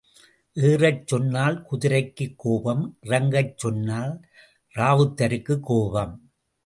ஏறச் 0.57 1.07
சொன்னால் 1.07 1.57
குதிரைக்குக் 1.61 2.35
கோபம் 2.35 2.97
இறங்கச் 3.01 3.53
சொன்னால் 3.57 4.13
ராவுத்தருக்குக் 4.75 5.63
கோபம். 5.63 6.15